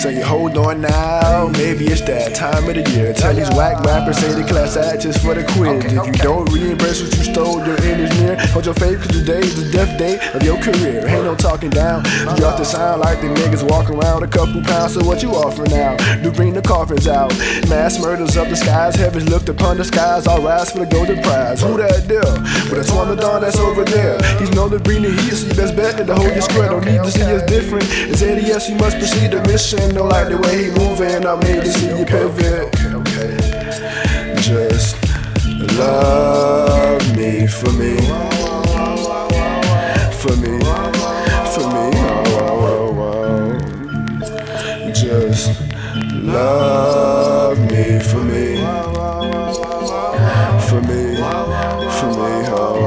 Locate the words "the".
2.74-2.90, 4.32-4.48, 5.34-5.44, 9.62-9.70, 13.20-13.26, 16.54-16.62, 18.48-18.56, 19.76-19.84, 20.78-20.86, 25.02-25.10, 29.32-29.42, 30.28-30.38